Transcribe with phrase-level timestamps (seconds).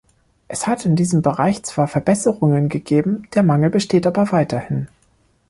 [0.47, 4.87] Es hat in diesem Bereich zwar Verbesserungen gegeben, der Mangel besteht aber weiterhin.